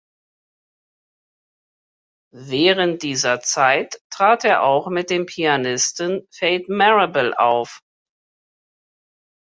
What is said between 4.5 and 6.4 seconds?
auch mit dem Pianisten